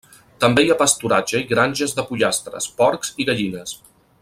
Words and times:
També 0.43 0.63
hi 0.67 0.71
ha 0.75 0.77
pasturatge 0.79 1.41
i 1.43 1.47
granges 1.51 1.93
de 1.99 2.07
pollastres, 2.07 2.71
porcs 2.81 3.13
i 3.25 3.29
gallines. 3.31 3.79